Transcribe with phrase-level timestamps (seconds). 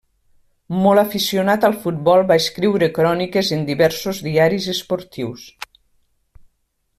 [0.85, 5.47] Molt aficionat al futbol va escriure cròniques en diversos diaris esportius.